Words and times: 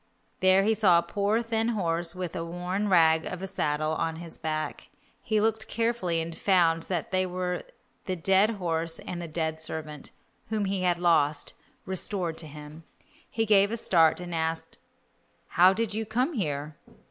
There 0.39 0.63
he 0.63 0.73
saw 0.73 0.97
a 0.97 1.03
poor 1.03 1.43
thin 1.43 1.67
horse 1.67 2.15
with 2.15 2.35
a 2.35 2.43
worn 2.43 2.89
rag 2.89 3.23
of 3.27 3.43
a 3.43 3.45
saddle 3.45 3.91
on 3.91 4.15
his 4.15 4.39
back. 4.39 4.89
He 5.21 5.39
looked 5.39 5.67
carefully 5.67 6.19
and 6.19 6.35
found 6.35 6.81
that 6.89 7.11
they 7.11 7.23
were 7.27 7.61
the 8.05 8.15
dead 8.15 8.49
horse 8.55 8.97
and 8.97 9.21
the 9.21 9.27
dead 9.27 9.59
servant, 9.59 10.09
whom 10.49 10.65
he 10.65 10.81
had 10.81 10.97
lost, 10.97 11.53
restored 11.85 12.39
to 12.39 12.47
him. 12.47 12.83
He 13.29 13.45
gave 13.45 13.69
a 13.69 13.77
start, 13.77 14.19
and 14.19 14.33
asked, 14.33 14.79
"How 15.49 15.71
did 15.71 15.93
you 15.93 16.03
come 16.03 16.33
here?" 16.33 16.75